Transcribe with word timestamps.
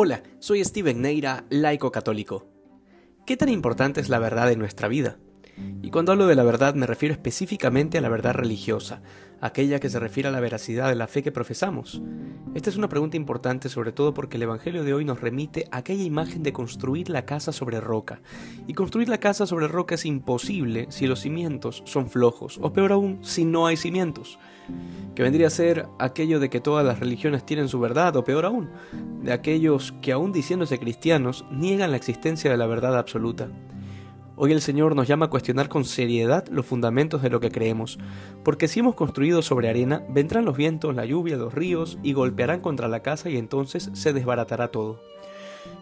Hola, 0.00 0.22
soy 0.38 0.64
Steven 0.64 1.02
Neira, 1.02 1.44
laico 1.50 1.90
católico. 1.90 2.46
¿Qué 3.26 3.36
tan 3.36 3.48
importante 3.48 4.00
es 4.00 4.08
la 4.08 4.20
verdad 4.20 4.52
en 4.52 4.60
nuestra 4.60 4.86
vida? 4.86 5.18
Y 5.82 5.90
cuando 5.90 6.12
hablo 6.12 6.26
de 6.26 6.34
la 6.34 6.42
verdad 6.42 6.74
me 6.74 6.86
refiero 6.86 7.14
específicamente 7.14 7.98
a 7.98 8.00
la 8.00 8.08
verdad 8.08 8.34
religiosa, 8.34 9.00
aquella 9.40 9.78
que 9.78 9.88
se 9.88 10.00
refiere 10.00 10.28
a 10.28 10.32
la 10.32 10.40
veracidad 10.40 10.88
de 10.88 10.94
la 10.94 11.06
fe 11.06 11.22
que 11.22 11.32
profesamos. 11.32 12.02
Esta 12.54 12.70
es 12.70 12.76
una 12.76 12.88
pregunta 12.88 13.16
importante 13.16 13.68
sobre 13.68 13.92
todo 13.92 14.14
porque 14.14 14.36
el 14.36 14.42
Evangelio 14.42 14.84
de 14.84 14.94
hoy 14.94 15.04
nos 15.04 15.20
remite 15.20 15.66
a 15.70 15.78
aquella 15.78 16.02
imagen 16.02 16.42
de 16.42 16.52
construir 16.52 17.08
la 17.08 17.24
casa 17.24 17.52
sobre 17.52 17.80
roca. 17.80 18.20
Y 18.66 18.74
construir 18.74 19.08
la 19.08 19.18
casa 19.18 19.46
sobre 19.46 19.68
roca 19.68 19.94
es 19.94 20.04
imposible 20.04 20.86
si 20.90 21.06
los 21.06 21.20
cimientos 21.20 21.82
son 21.86 22.10
flojos, 22.10 22.58
o 22.60 22.72
peor 22.72 22.92
aún, 22.92 23.18
si 23.22 23.44
no 23.44 23.66
hay 23.66 23.76
cimientos. 23.76 24.38
Que 25.14 25.22
vendría 25.22 25.46
a 25.46 25.50
ser 25.50 25.86
aquello 25.98 26.40
de 26.40 26.50
que 26.50 26.60
todas 26.60 26.84
las 26.84 27.00
religiones 27.00 27.46
tienen 27.46 27.68
su 27.68 27.80
verdad, 27.80 28.16
o 28.16 28.24
peor 28.24 28.44
aún, 28.44 28.70
de 29.22 29.32
aquellos 29.32 29.92
que 30.02 30.12
aún 30.12 30.32
diciéndose 30.32 30.78
cristianos 30.78 31.44
niegan 31.50 31.90
la 31.90 31.96
existencia 31.96 32.50
de 32.50 32.56
la 32.56 32.66
verdad 32.66 32.98
absoluta. 32.98 33.48
Hoy 34.40 34.52
el 34.52 34.60
Señor 34.60 34.94
nos 34.94 35.08
llama 35.08 35.26
a 35.26 35.30
cuestionar 35.30 35.68
con 35.68 35.84
seriedad 35.84 36.46
los 36.46 36.64
fundamentos 36.64 37.22
de 37.22 37.28
lo 37.28 37.40
que 37.40 37.50
creemos, 37.50 37.98
porque 38.44 38.68
si 38.68 38.78
hemos 38.78 38.94
construido 38.94 39.42
sobre 39.42 39.68
arena, 39.68 40.04
vendrán 40.10 40.44
los 40.44 40.56
vientos, 40.56 40.94
la 40.94 41.04
lluvia, 41.04 41.36
los 41.36 41.52
ríos 41.52 41.98
y 42.04 42.12
golpearán 42.12 42.60
contra 42.60 42.86
la 42.86 43.02
casa 43.02 43.30
y 43.30 43.36
entonces 43.36 43.90
se 43.94 44.12
desbaratará 44.12 44.68
todo. 44.68 45.00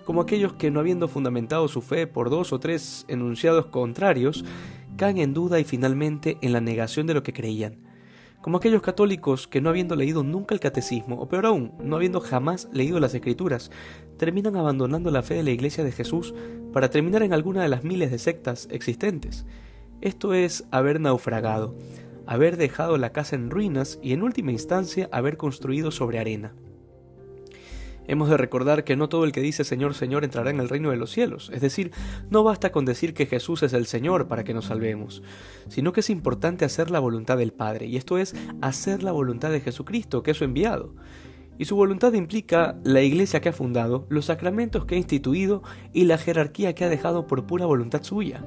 Como 0.07 0.23
aquellos 0.23 0.55
que 0.55 0.71
no 0.71 0.81
habiendo 0.81 1.07
fundamentado 1.07 1.69
su 1.69 1.83
fe 1.83 2.07
por 2.07 2.31
dos 2.31 2.55
o 2.55 2.59
tres 2.59 3.05
enunciados 3.09 3.67
contrarios, 3.67 4.43
caen 4.97 5.19
en 5.19 5.35
duda 5.35 5.61
y 5.61 5.65
finalmente 5.65 6.39
en 6.41 6.55
la 6.55 6.63
negación 6.63 7.07
de 7.07 7.13
lo 7.13 7.23
que 7.23 7.35
creían 7.35 7.86
como 8.47 8.59
aquellos 8.59 8.81
católicos 8.81 9.49
que 9.49 9.61
no 9.61 9.71
habiendo 9.71 9.97
leído 9.97 10.23
nunca 10.23 10.55
el 10.55 10.61
catecismo, 10.61 11.21
o 11.21 11.29
peor 11.29 11.47
aún, 11.47 11.73
no 11.83 11.97
habiendo 11.97 12.21
jamás 12.21 12.69
leído 12.73 13.01
las 13.01 13.13
escrituras, 13.13 13.73
terminan 14.19 14.55
abandonando 14.55 15.11
la 15.11 15.25
fe 15.25 15.35
de 15.35 15.43
la 15.43 15.51
Iglesia 15.51 15.83
de 15.83 15.91
Jesús 15.91 16.33
para 16.73 16.89
terminar 16.89 17.25
en 17.25 17.33
alguna 17.33 17.65
de 17.65 17.69
las 17.69 17.83
miles 17.83 18.13
de 18.13 18.21
sectas 18.21 18.69
existentes. 18.71 19.47
Esto 20.01 20.33
es 20.33 20.65
haber 20.71 21.01
naufragado, 21.01 21.75
haber 22.25 22.57
dejado 22.57 22.99
la 22.99 23.11
casa 23.11 23.35
en 23.35 23.51
ruinas 23.51 23.99
y 24.01 24.13
en 24.13 24.23
última 24.23 24.53
instancia 24.53 25.09
haber 25.11 25.37
construido 25.39 25.91
sobre 25.91 26.21
arena. 26.21 26.55
Hemos 28.09 28.29
de 28.29 28.37
recordar 28.37 28.85
que 28.85 28.97
no 28.97 29.09
todo 29.09 29.25
el 29.25 29.33
que 29.33 29.41
dice 29.41 29.65
Señor, 29.65 29.95
Señor 29.95 30.25
entrará 30.25 30.51
en 30.51 30.61
el 30.61 30.69
reino 30.69 30.91
de 30.91 30.97
los 30.97 31.11
cielos. 31.11 31.51
Es 31.53 31.61
decir, 31.61 31.93
no 32.31 32.45
basta 32.45 32.71
con 32.73 32.85
decir 32.85 33.15
que 33.15 33.27
Jesús 33.27 33.63
es 33.63 33.73
el 33.73 33.87
Señor 33.87 34.29
para 34.29 34.45
que 34.45 34.55
nos 34.55 34.67
salvemos, 34.67 35.23
sino 35.69 35.93
que 35.93 36.01
es 36.01 36.11
importante 36.11 36.65
hacer 36.65 36.91
la 36.91 37.01
voluntad 37.01 37.39
del 37.39 37.53
Padre, 37.53 37.87
y 37.87 37.97
esto 37.97 38.19
es 38.19 38.35
hacer 38.61 39.03
la 39.03 39.13
voluntad 39.13 39.51
de 39.51 39.61
Jesucristo, 39.61 40.23
que 40.23 40.33
es 40.33 40.37
su 40.37 40.45
enviado. 40.45 40.95
Y 41.59 41.65
su 41.65 41.75
voluntad 41.75 42.13
implica 42.13 42.77
la 42.85 43.01
iglesia 43.01 43.41
que 43.41 43.49
ha 43.49 43.53
fundado, 43.53 44.07
los 44.11 44.27
sacramentos 44.27 44.85
que 44.85 44.95
ha 44.95 44.99
instituido 44.99 45.63
y 45.93 46.05
la 46.05 46.19
jerarquía 46.19 46.75
que 46.75 46.85
ha 46.85 46.89
dejado 46.91 47.27
por 47.27 47.47
pura 47.47 47.65
voluntad 47.65 48.03
suya 48.03 48.45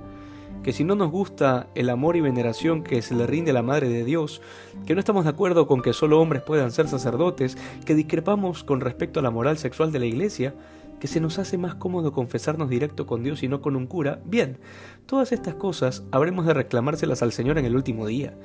que 0.63 0.73
si 0.73 0.83
no 0.83 0.95
nos 0.95 1.11
gusta 1.11 1.67
el 1.75 1.89
amor 1.89 2.15
y 2.15 2.21
veneración 2.21 2.83
que 2.83 3.01
se 3.01 3.15
le 3.15 3.27
rinde 3.27 3.51
a 3.51 3.53
la 3.53 3.63
Madre 3.63 3.89
de 3.89 4.03
Dios, 4.03 4.41
que 4.85 4.93
no 4.93 4.99
estamos 4.99 5.23
de 5.23 5.31
acuerdo 5.31 5.67
con 5.67 5.81
que 5.81 5.93
solo 5.93 6.19
hombres 6.19 6.41
puedan 6.43 6.71
ser 6.71 6.87
sacerdotes, 6.87 7.57
que 7.85 7.95
discrepamos 7.95 8.63
con 8.63 8.81
respecto 8.81 9.19
a 9.19 9.23
la 9.23 9.31
moral 9.31 9.57
sexual 9.57 9.91
de 9.91 9.99
la 9.99 10.05
Iglesia, 10.05 10.53
que 10.99 11.07
se 11.07 11.21
nos 11.21 11.39
hace 11.39 11.57
más 11.57 11.75
cómodo 11.75 12.11
confesarnos 12.11 12.69
directo 12.69 13.05
con 13.05 13.23
Dios 13.23 13.41
y 13.41 13.47
no 13.47 13.61
con 13.61 13.75
un 13.75 13.87
cura, 13.87 14.19
bien, 14.25 14.57
todas 15.05 15.31
estas 15.31 15.55
cosas 15.55 16.03
habremos 16.11 16.45
de 16.45 16.53
reclamárselas 16.53 17.23
al 17.23 17.31
Señor 17.31 17.57
en 17.57 17.65
el 17.65 17.75
último 17.75 18.05
día. 18.05 18.37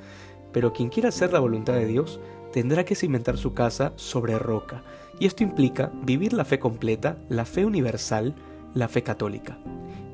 Pero 0.53 0.71
quien 0.71 0.87
quiera 0.87 1.09
hacer 1.09 1.33
la 1.33 1.39
voluntad 1.39 1.73
de 1.73 1.85
Dios 1.85 2.21
tendrá 2.53 2.85
que 2.85 2.95
cimentar 2.95 3.37
su 3.37 3.53
casa 3.53 3.91
sobre 3.97 4.39
roca, 4.39 4.83
y 5.19 5.25
esto 5.25 5.43
implica 5.43 5.91
vivir 6.03 6.31
la 6.31 6.45
fe 6.45 6.59
completa, 6.59 7.17
la 7.27 7.43
fe 7.43 7.65
universal, 7.65 8.35
la 8.73 8.87
fe 8.87 9.03
católica 9.03 9.57